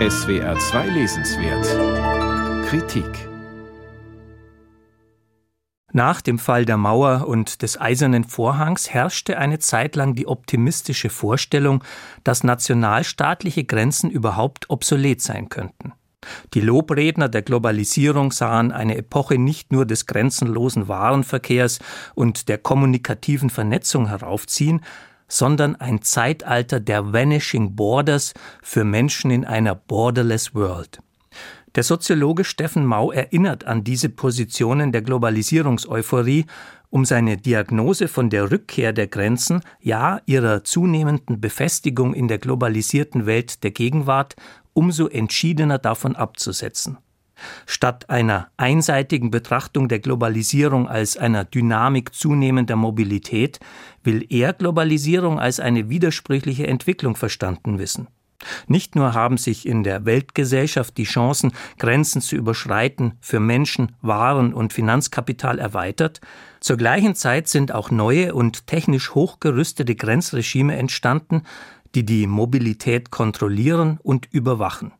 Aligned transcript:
SWR 0.00 0.58
2 0.58 0.88
Lesenswert 0.88 2.66
Kritik 2.66 3.28
Nach 5.92 6.20
dem 6.20 6.40
Fall 6.40 6.64
der 6.64 6.76
Mauer 6.76 7.28
und 7.28 7.62
des 7.62 7.80
Eisernen 7.80 8.24
Vorhangs 8.24 8.90
herrschte 8.90 9.38
eine 9.38 9.60
Zeit 9.60 9.94
lang 9.94 10.16
die 10.16 10.26
optimistische 10.26 11.10
Vorstellung, 11.10 11.84
dass 12.24 12.42
nationalstaatliche 12.42 13.62
Grenzen 13.62 14.10
überhaupt 14.10 14.68
obsolet 14.68 15.22
sein 15.22 15.48
könnten. 15.48 15.92
Die 16.54 16.60
Lobredner 16.60 17.28
der 17.28 17.42
Globalisierung 17.42 18.32
sahen 18.32 18.72
eine 18.72 18.96
Epoche 18.96 19.38
nicht 19.38 19.70
nur 19.70 19.86
des 19.86 20.06
grenzenlosen 20.06 20.88
Warenverkehrs 20.88 21.78
und 22.16 22.48
der 22.48 22.58
kommunikativen 22.58 23.48
Vernetzung 23.48 24.08
heraufziehen, 24.08 24.80
sondern 25.28 25.76
ein 25.76 26.02
Zeitalter 26.02 26.80
der 26.80 27.12
Vanishing 27.12 27.76
Borders 27.76 28.34
für 28.62 28.84
Menschen 28.84 29.30
in 29.30 29.44
einer 29.44 29.74
borderless 29.74 30.54
world. 30.54 31.00
Der 31.74 31.82
Soziologe 31.82 32.44
Steffen 32.44 32.86
Mau 32.86 33.10
erinnert 33.10 33.64
an 33.64 33.82
diese 33.82 34.08
Positionen 34.08 34.92
der 34.92 35.02
Globalisierungseuphorie, 35.02 36.46
um 36.90 37.04
seine 37.04 37.36
Diagnose 37.36 38.06
von 38.06 38.30
der 38.30 38.52
Rückkehr 38.52 38.92
der 38.92 39.08
Grenzen, 39.08 39.62
ja 39.80 40.20
ihrer 40.26 40.62
zunehmenden 40.62 41.40
Befestigung 41.40 42.14
in 42.14 42.28
der 42.28 42.38
globalisierten 42.38 43.26
Welt 43.26 43.64
der 43.64 43.72
Gegenwart, 43.72 44.36
umso 44.72 45.08
entschiedener 45.08 45.78
davon 45.78 46.14
abzusetzen. 46.14 46.98
Statt 47.66 48.10
einer 48.10 48.48
einseitigen 48.56 49.30
Betrachtung 49.30 49.88
der 49.88 50.00
Globalisierung 50.00 50.88
als 50.88 51.16
einer 51.16 51.44
Dynamik 51.44 52.14
zunehmender 52.14 52.76
Mobilität 52.76 53.60
will 54.02 54.26
er 54.28 54.52
Globalisierung 54.52 55.38
als 55.38 55.60
eine 55.60 55.88
widersprüchliche 55.88 56.66
Entwicklung 56.66 57.16
verstanden 57.16 57.78
wissen. 57.78 58.08
Nicht 58.66 58.94
nur 58.96 59.14
haben 59.14 59.36
sich 59.36 59.66
in 59.66 59.84
der 59.84 60.04
Weltgesellschaft 60.04 60.96
die 60.96 61.04
Chancen, 61.04 61.52
Grenzen 61.78 62.20
zu 62.20 62.36
überschreiten, 62.36 63.14
für 63.20 63.40
Menschen, 63.40 63.92
Waren 64.02 64.52
und 64.52 64.72
Finanzkapital 64.72 65.58
erweitert, 65.58 66.20
zur 66.60 66.76
gleichen 66.76 67.14
Zeit 67.14 67.48
sind 67.48 67.72
auch 67.72 67.90
neue 67.90 68.34
und 68.34 68.66
technisch 68.66 69.14
hochgerüstete 69.14 69.94
Grenzregime 69.94 70.76
entstanden, 70.76 71.42
die 71.94 72.04
die 72.04 72.26
Mobilität 72.26 73.10
kontrollieren 73.10 73.98
und 74.02 74.28
überwachen. 74.32 74.92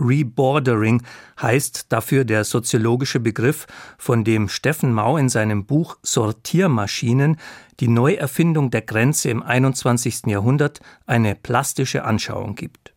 Rebordering 0.00 1.02
heißt 1.40 1.92
dafür 1.92 2.24
der 2.24 2.44
soziologische 2.44 3.20
Begriff, 3.20 3.66
von 3.98 4.24
dem 4.24 4.48
Steffen 4.48 4.92
Mau 4.92 5.16
in 5.16 5.28
seinem 5.28 5.66
Buch 5.66 5.96
Sortiermaschinen 6.02 7.36
die 7.80 7.88
Neuerfindung 7.88 8.70
der 8.70 8.82
Grenze 8.82 9.30
im 9.30 9.42
21. 9.42 10.26
Jahrhundert 10.26 10.80
eine 11.06 11.34
plastische 11.34 12.04
Anschauung 12.04 12.54
gibt. 12.54 12.92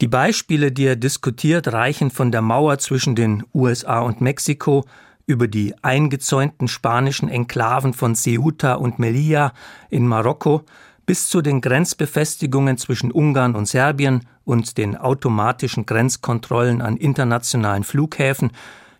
Die 0.00 0.08
Beispiele, 0.08 0.72
die 0.72 0.84
er 0.84 0.96
diskutiert, 0.96 1.72
reichen 1.72 2.10
von 2.10 2.30
der 2.30 2.42
Mauer 2.42 2.78
zwischen 2.78 3.16
den 3.16 3.44
USA 3.54 4.00
und 4.00 4.20
Mexiko 4.20 4.84
über 5.26 5.48
die 5.48 5.74
eingezäunten 5.82 6.68
spanischen 6.68 7.28
Enklaven 7.28 7.94
von 7.94 8.14
Ceuta 8.14 8.74
und 8.74 8.98
Melilla 8.98 9.52
in 9.88 10.06
Marokko 10.06 10.64
bis 11.06 11.28
zu 11.28 11.40
den 11.40 11.60
Grenzbefestigungen 11.60 12.76
zwischen 12.76 13.12
Ungarn 13.12 13.54
und 13.54 13.66
Serbien 13.66 14.26
und 14.44 14.76
den 14.76 14.96
automatischen 14.96 15.86
Grenzkontrollen 15.86 16.82
an 16.82 16.96
internationalen 16.96 17.84
Flughäfen, 17.84 18.50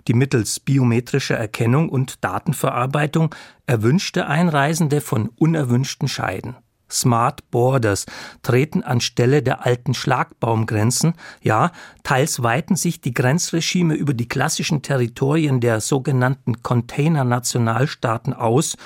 die 0.09 0.15
mittels 0.15 0.61
biometrischer 0.61 1.37
Erkennung 1.37 1.89
und 1.89 2.25
Datenverarbeitung 2.25 3.35
erwünschte 3.67 4.29
Einreisende 4.29 5.01
von 5.01 5.31
unerwünschten 5.37 6.07
scheiden. 6.07 6.57
Smart 6.89 7.51
Borders 7.51 8.07
treten 8.43 8.85
anstelle 8.85 9.43
der 9.43 9.67
alten 9.67 9.93
Schlagbaumgrenzen, 9.93 11.15
ja, 11.43 11.73
teils 12.05 12.45
weiten 12.45 12.77
sich 12.77 13.01
die 13.01 13.13
Grenzregime 13.13 13.95
über 13.95 14.15
die 14.15 14.29
klassischen 14.29 14.83
Territorien 14.83 15.61
der 15.61 15.81
sogenannten 15.81 16.63
Container-Nationalstaaten 16.63 18.33
aus 18.33 18.77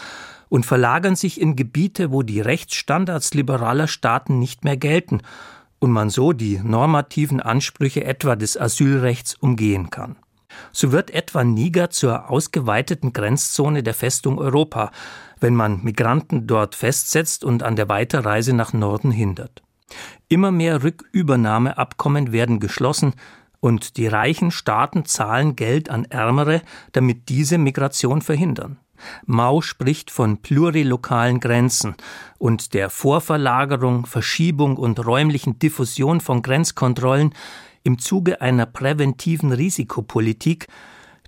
und 0.51 0.67
verlagern 0.67 1.17
sich 1.17 1.41
in 1.41 1.57
Gebiete, 1.57 2.13
wo 2.13 2.23
die 2.23 2.43
Rechtsstandards 2.43 3.33
liberaler 3.33 3.89
Staaten 3.89 4.39
nicht 4.39 4.65
mehr 4.65 4.77
gelten 4.77 5.23
und 5.79 5.93
man 5.93 6.11
so 6.11 6.35
die 6.35 6.61
normativen 6.63 7.41
Ansprüche 7.41 8.05
etwa 8.05 8.37
des 8.37 8.61
Asylrechts 8.61 9.35
umgehen 9.37 9.89
kann. 9.89 10.17
So 10.73 10.93
wird 10.93 11.13
etwa 11.13 11.45
Niger 11.45 11.91
zur 11.91 12.29
ausgeweiteten 12.29 13.13
Grenzzone 13.13 13.83
der 13.83 13.95
Festung 13.95 14.39
Europa, 14.39 14.91
wenn 15.39 15.55
man 15.55 15.83
Migranten 15.83 16.47
dort 16.47 16.75
festsetzt 16.75 17.45
und 17.45 17.63
an 17.63 17.77
der 17.77 17.89
Weiterreise 17.89 18.53
nach 18.53 18.73
Norden 18.73 19.13
hindert. 19.13 19.63
Immer 20.29 20.51
mehr 20.51 20.83
Rückübernahmeabkommen 20.83 22.33
werden 22.33 22.61
geschlossen, 22.61 23.15
und 23.61 23.99
die 23.99 24.07
reichen 24.07 24.51
Staaten 24.51 25.05
zahlen 25.05 25.55
Geld 25.55 25.91
an 25.91 26.07
Ärmere, 26.07 26.63
damit 26.93 27.29
diese 27.29 27.59
Migration 27.59 28.23
verhindern. 28.23 28.79
Mao 29.27 29.61
spricht 29.61 30.11
von 30.11 30.39
plurilokalen 30.39 31.41
Grenzen 31.41 31.95
und 32.39 32.75
der 32.75 32.91
Vorverlagerung, 32.91 34.07
Verschiebung 34.07 34.77
und 34.77 35.05
räumlichen 35.05 35.59
Diffusion 35.59 36.21
von 36.21 36.43
Grenzkontrollen 36.43 37.35
im 37.83 37.99
Zuge 37.99 38.41
einer 38.41 38.67
präventiven 38.67 39.53
Risikopolitik, 39.53 40.67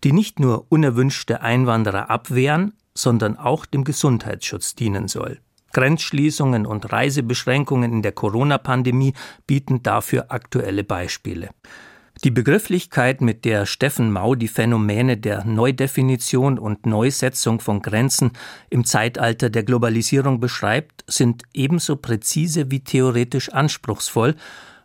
die 0.05 0.13
nicht 0.13 0.41
nur 0.41 0.67
unerwünschte 0.69 1.41
Einwanderer 1.41 2.11
abwehren, 2.11 2.75
sondern 2.95 3.37
auch 3.37 3.67
dem 3.67 3.85
Gesundheitsschutz 3.85 4.75
dienen 4.75 5.09
soll. 5.09 5.41
Grenzschließungen 5.73 6.67
und 6.67 6.93
Reisebeschränkungen 6.93 7.93
in 7.93 8.03
der 8.03 8.13
Corona-Pandemie 8.13 9.15
bieten 9.47 9.83
dafür 9.83 10.27
aktuelle 10.29 10.85
Beispiele. 10.85 11.51
Die 12.25 12.31
Begrifflichkeit, 12.31 13.21
mit 13.21 13.45
der 13.45 13.67
Steffen 13.67 14.13
Mau 14.13 14.37
die 14.37 14.47
Phänomene 14.47 15.17
der 15.17 15.45
Neudefinition 15.45 16.57
und 16.57 16.87
Neusetzung 16.87 17.59
von 17.59 17.83
Grenzen 17.83 18.31
im 18.71 18.85
Zeitalter 18.85 19.51
der 19.51 19.65
Globalisierung 19.65 20.39
beschreibt, 20.39 21.05
sind 21.09 21.43
ebenso 21.53 21.97
präzise 21.97 22.71
wie 22.71 22.79
theoretisch 22.79 23.49
anspruchsvoll, 23.49 24.37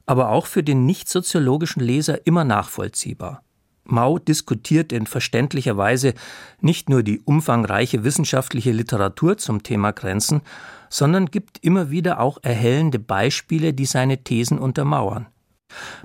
aber 0.08 0.32
auch 0.32 0.48
für 0.48 0.64
den 0.64 0.88
nicht 0.88 1.10
soziologischen 1.10 1.84
Leser 1.84 2.26
immer 2.26 2.44
nachvollziehbar. 2.44 3.44
Mau 3.84 4.18
diskutiert 4.18 4.92
in 4.92 5.06
verständlicher 5.06 5.78
Weise 5.78 6.16
nicht 6.60 6.90
nur 6.90 7.04
die 7.04 7.20
umfangreiche 7.20 8.04
wissenschaftliche 8.04 8.72
Literatur 8.72 9.38
zum 9.38 9.62
Thema 9.62 9.92
Grenzen, 9.92 10.42
sondern 10.90 11.28
gibt 11.28 11.64
immer 11.64 11.92
wieder 11.92 12.20
auch 12.20 12.40
erhellende 12.42 12.98
Beispiele, 12.98 13.74
die 13.76 13.86
seine 13.86 14.24
Thesen 14.24 14.58
untermauern. 14.58 15.28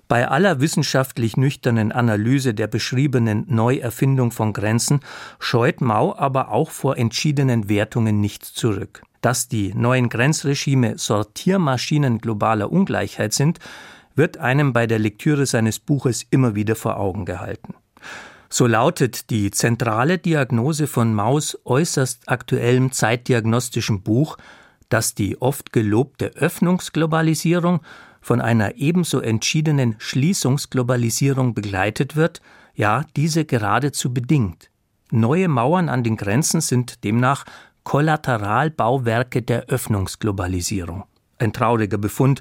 Bei 0.08 0.28
aller 0.28 0.60
wissenschaftlich 0.60 1.36
nüchternen 1.36 1.90
Analyse 1.90 2.52
der 2.52 2.66
beschriebenen 2.66 3.44
Neuerfindung 3.48 4.30
von 4.30 4.52
Grenzen 4.52 5.00
scheut 5.38 5.80
Mao 5.80 6.14
aber 6.16 6.50
auch 6.50 6.70
vor 6.70 6.98
entschiedenen 6.98 7.68
Wertungen 7.68 8.20
nicht 8.20 8.44
zurück. 8.44 9.02
Dass 9.22 9.48
die 9.48 9.72
neuen 9.72 10.08
Grenzregime 10.08 10.98
Sortiermaschinen 10.98 12.18
globaler 12.18 12.70
Ungleichheit 12.70 13.32
sind, 13.32 13.58
wird 14.14 14.36
einem 14.36 14.72
bei 14.72 14.86
der 14.86 14.98
Lektüre 14.98 15.46
seines 15.46 15.78
Buches 15.78 16.26
immer 16.28 16.54
wieder 16.54 16.76
vor 16.76 16.98
Augen 16.98 17.24
gehalten. 17.24 17.74
So 18.50 18.66
lautet 18.66 19.30
die 19.30 19.50
zentrale 19.50 20.18
Diagnose 20.18 20.86
von 20.86 21.14
Maus 21.14 21.58
äußerst 21.64 22.28
aktuellem 22.28 22.92
zeitdiagnostischen 22.92 24.02
Buch, 24.02 24.36
dass 24.90 25.14
die 25.14 25.40
oft 25.40 25.72
gelobte 25.72 26.32
Öffnungsglobalisierung 26.34 27.80
von 28.22 28.41
einer 28.41 28.77
ebenso 28.77 29.21
entschiedenen 29.21 29.97
Schließungsglobalisierung 29.99 31.53
begleitet 31.53 32.16
wird, 32.16 32.41
ja 32.75 33.05
diese 33.16 33.44
geradezu 33.44 34.15
bedingt. 34.15 34.71
Neue 35.10 35.49
Mauern 35.49 35.91
an 35.91 36.03
den 36.03 36.16
Grenzen 36.16 36.62
sind 36.62 37.05
demnach 37.05 37.44
Kollateralbauwerke 37.83 39.43
der 39.43 39.66
Öffnungsglobalisierung. 39.66 41.05
Ein 41.38 41.53
trauriger 41.53 41.99
Befund, 41.99 42.41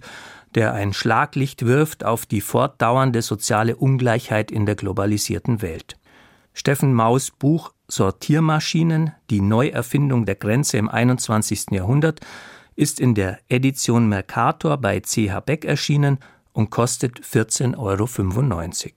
der 0.56 0.74
ein 0.74 0.94
Schlaglicht 0.94 1.66
wirft 1.66 2.06
auf 2.06 2.26
die 2.26 2.42
fortdauernde 2.42 3.22
soziale 3.22 3.76
Ungleichheit 3.76 4.52
in 4.52 4.66
der 4.66 4.76
globalisierten 4.76 5.62
Welt. 5.62 5.98
Steffen 6.54 6.94
Maus 6.94 7.32
Buch 7.32 7.74
Sortiermaschinen, 7.88 9.12
die 9.30 9.42
Neuerfindung 9.42 10.26
der 10.26 10.36
Grenze 10.36 10.78
im 10.78 10.88
21. 10.88 11.72
Jahrhundert 11.72 12.22
ist 12.76 13.00
in 13.00 13.16
der 13.16 13.40
Edition 13.50 14.08
Mercator 14.08 14.78
bei 14.78 15.00
CH 15.00 15.40
Beck 15.46 15.66
erschienen 15.66 16.20
und 16.54 16.70
kostet 16.70 17.22
14,95 17.22 17.78
Euro 17.78 18.92